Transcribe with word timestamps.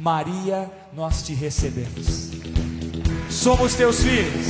Maria, 0.00 0.70
nós 0.96 1.22
te 1.22 1.34
recebemos. 1.34 2.30
Somos 3.28 3.74
teus 3.74 4.00
filhos 4.00 4.46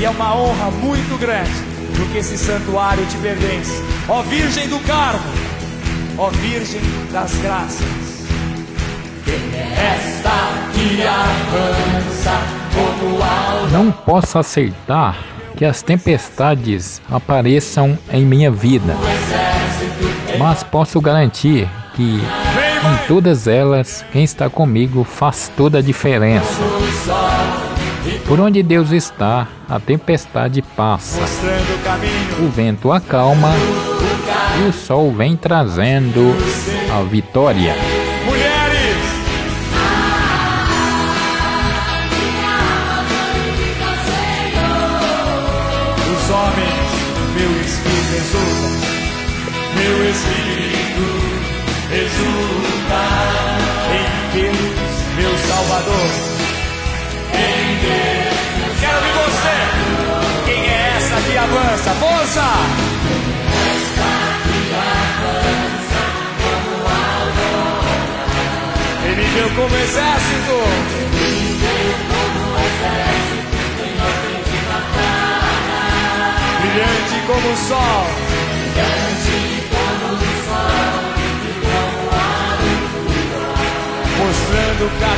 e 0.00 0.04
é 0.04 0.10
uma 0.10 0.34
honra 0.34 0.70
muito 0.70 1.18
grande 1.18 1.50
porque 1.94 2.18
esse 2.18 2.38
santuário 2.38 3.04
te 3.06 3.16
pertence. 3.18 3.82
Ó 4.08 4.22
Virgem 4.22 4.68
do 4.68 4.78
Carmo, 4.80 5.20
ó 6.16 6.30
Virgem 6.30 6.80
das 7.12 7.34
Graças. 7.36 7.86
Quem 9.24 9.34
é 9.34 9.96
esta 9.96 10.30
que 10.72 11.02
avança 11.02 12.38
como 12.74 13.22
alma? 13.22 13.68
Não 13.70 13.92
posso 13.92 14.38
aceitar 14.38 15.22
que 15.56 15.64
as 15.66 15.82
tempestades 15.82 17.02
apareçam 17.10 17.98
em 18.10 18.24
minha 18.24 18.50
vida, 18.50 18.94
mas 20.38 20.62
posso 20.62 21.00
garantir 21.02 21.68
que 21.94 22.20
em 22.86 23.06
todas 23.08 23.46
elas, 23.46 24.04
quem 24.12 24.22
está 24.22 24.48
comigo 24.48 25.02
faz 25.02 25.50
toda 25.56 25.78
a 25.78 25.82
diferença. 25.82 26.46
Por 28.26 28.38
onde 28.38 28.62
Deus 28.62 28.92
está, 28.92 29.48
a 29.68 29.80
tempestade 29.80 30.62
passa, 30.62 31.20
o 32.40 32.48
vento 32.48 32.92
acalma 32.92 33.52
e 34.60 34.68
o 34.68 34.72
sol 34.72 35.12
vem 35.12 35.36
trazendo 35.36 36.34
a 36.92 37.02
vitória. 37.02 37.74
Mulheres! 38.24 38.56
Os 46.12 46.30
homens, 46.30 46.86
meu 47.34 47.52
espírito 47.60 48.14
exulta, 48.16 48.86
meu 49.74 50.10
espírito 50.10 50.66
exulta 51.92 52.65
Salvador. 55.76 56.08
Em. 57.34 57.66
Quero 58.80 59.00
ver 59.00 59.12
você. 59.12 59.56
Quem 60.46 60.62
é 60.70 60.94
essa 60.96 61.16
que 61.20 61.36
avança? 61.36 61.90
Força! 62.00 62.48
Ele 69.04 69.22
veio 69.22 69.50
como 69.54 69.76
exército. 69.76 70.56
Brilhante 76.60 77.16
como 77.26 77.52
o 77.52 77.56
sol. 77.56 78.06
Mostrando 84.18 84.86
o 84.86 84.90
caminho. 85.00 85.15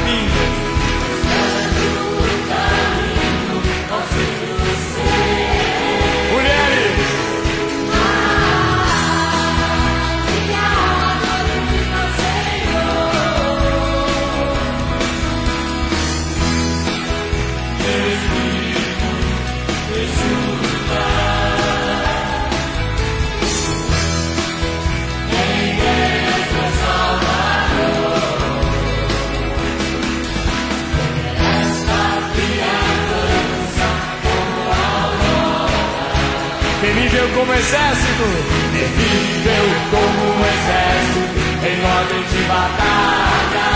Como 37.39 37.55
exército, 37.55 38.25
temível 38.73 39.67
como 39.93 40.21
um 40.35 40.43
exército, 40.43 41.39
em 41.69 41.79
ordem 41.87 42.23
de 42.25 42.41
batalha. 42.49 43.69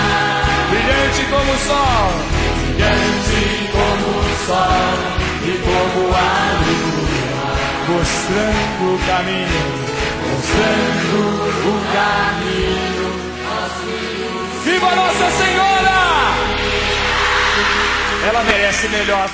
Brilhante 0.68 1.22
como 1.30 1.52
o 1.52 1.58
sol, 1.58 2.10
brilhante 2.58 3.70
como 3.70 4.06
o 4.18 4.34
sol 4.46 4.98
e 5.44 5.52
como 5.62 6.00
a 6.10 6.58
lua, 6.66 7.50
mostrando 7.88 8.82
o 8.82 8.98
caminho, 9.06 9.62
mostrando 10.28 11.18
o 11.68 11.74
caminho. 11.94 13.10
Viva 14.64 14.90
Nossa 14.96 15.30
Senhora! 15.30 15.96
Ela 18.28 18.42
merece 18.44 18.88
melhor. 18.88 19.28